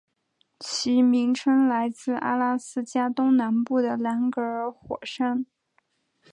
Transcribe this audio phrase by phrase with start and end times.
[0.59, 5.45] 其名称来自阿拉斯加东南部的兰格尔火山。